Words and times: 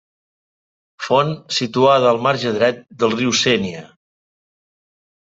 Font 1.07 1.33
situada 1.57 2.07
al 2.11 2.19
marge 2.29 2.53
dret 2.55 2.81
del 3.05 3.13
riu 3.21 3.37
Sénia. 3.41 3.85